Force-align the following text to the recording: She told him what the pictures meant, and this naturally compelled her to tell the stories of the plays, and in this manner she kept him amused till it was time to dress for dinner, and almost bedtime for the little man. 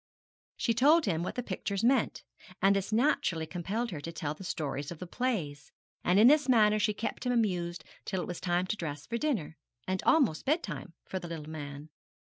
She 0.57 0.73
told 0.73 1.05
him 1.05 1.21
what 1.21 1.35
the 1.35 1.43
pictures 1.43 1.83
meant, 1.83 2.23
and 2.59 2.75
this 2.75 2.91
naturally 2.91 3.45
compelled 3.45 3.91
her 3.91 4.01
to 4.01 4.11
tell 4.11 4.33
the 4.33 4.43
stories 4.43 4.89
of 4.89 4.97
the 4.97 5.05
plays, 5.05 5.71
and 6.03 6.17
in 6.19 6.25
this 6.25 6.49
manner 6.49 6.79
she 6.79 6.91
kept 6.91 7.23
him 7.23 7.31
amused 7.31 7.83
till 8.03 8.19
it 8.19 8.27
was 8.27 8.41
time 8.41 8.65
to 8.65 8.75
dress 8.75 9.05
for 9.05 9.19
dinner, 9.19 9.57
and 9.87 10.01
almost 10.03 10.43
bedtime 10.43 10.93
for 11.05 11.19
the 11.19 11.27
little 11.27 11.47
man. 11.51 11.89